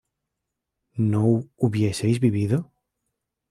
[1.11, 1.23] ¿no
[1.57, 2.59] hubieseis vivido?